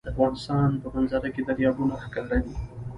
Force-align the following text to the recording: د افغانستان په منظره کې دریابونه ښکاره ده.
د 0.05 0.07
افغانستان 0.13 0.69
په 0.81 0.87
منظره 0.95 1.29
کې 1.33 1.41
دریابونه 1.47 1.95
ښکاره 2.03 2.37
ده. 2.43 2.51